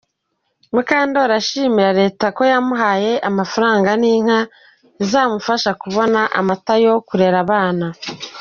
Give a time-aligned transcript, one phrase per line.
[0.73, 4.39] Mukandoli ashimira Leta ko yamuhaye amafaranga n’inka
[5.03, 7.87] izamufasha kubona amata yo kurera abana.